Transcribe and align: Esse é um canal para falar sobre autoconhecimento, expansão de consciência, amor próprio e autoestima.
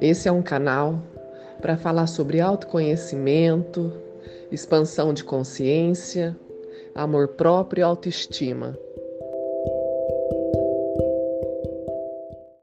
Esse 0.00 0.28
é 0.28 0.32
um 0.32 0.42
canal 0.42 1.00
para 1.60 1.76
falar 1.76 2.06
sobre 2.06 2.40
autoconhecimento, 2.40 3.92
expansão 4.52 5.14
de 5.14 5.24
consciência, 5.24 6.36
amor 6.94 7.28
próprio 7.28 7.80
e 7.80 7.82
autoestima. 7.82 8.78